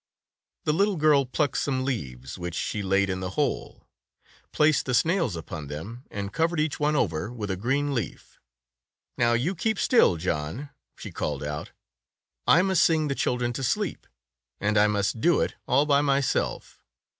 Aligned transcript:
The 0.63 0.73
little 0.73 0.95
girl 0.95 1.25
plucked 1.27 1.59
some 1.59 1.85
leaves, 1.85 2.35
which 2.39 2.55
she 2.55 2.81
laid 2.81 3.07
in 3.07 3.19
the 3.19 3.29
hole, 3.37 3.87
placed 4.51 4.87
the 4.87 4.95
snails 4.95 5.35
upon 5.35 5.67
them, 5.67 6.05
and 6.09 6.33
covered 6.33 6.59
each 6.59 6.79
one 6.79 6.95
over 6.95 7.31
with 7.31 7.51
a 7.51 7.55
green 7.55 7.93
leaf. 7.93 8.39
"Now 9.15 9.33
you 9.33 9.53
keep 9.53 9.77
still, 9.77 10.15
John," 10.15 10.71
she 10.95 11.11
called 11.11 11.43
out. 11.43 11.69
"I 12.47 12.63
must 12.63 12.81
sing 12.83 13.09
the 13.09 13.13
children 13.13 13.53
to 13.53 13.63
sleep, 13.63 14.07
and 14.59 14.75
I 14.75 14.87
must 14.87 15.21
do 15.21 15.39
it 15.39 15.53
all 15.67 15.85
by 15.85 16.01
myself. 16.01 16.81